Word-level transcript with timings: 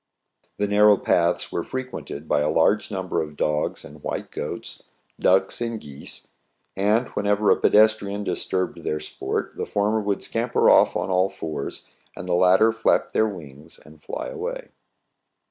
The 0.57 0.65
narrow 0.65 0.97
paths 0.97 1.51
were 1.51 1.61
fre 1.63 1.81
quented 1.81 2.27
by 2.27 2.39
a 2.39 2.49
large 2.49 2.89
number 2.89 3.21
of 3.21 3.37
dogs 3.37 3.85
and 3.85 4.01
white 4.01 4.31
goats, 4.31 4.85
ducks 5.19 5.61
and 5.61 5.79
geese; 5.79 6.27
and, 6.75 7.09
whenever 7.09 7.51
a 7.51 7.55
pedes 7.55 7.95
trian 7.99 8.23
disturbed 8.23 8.83
their 8.83 8.99
sport, 8.99 9.57
the 9.57 9.67
former 9.67 10.01
would 10.01 10.23
scamper 10.23 10.71
off 10.71 10.95
on 10.95 11.11
all 11.11 11.29
fours, 11.29 11.85
and 12.17 12.27
the 12.27 12.33
latter 12.33 12.71
flap 12.71 13.11
their 13.11 13.27
wings 13.27 13.77
and 13.85 14.01
fly 14.01 14.25
away. 14.29 14.69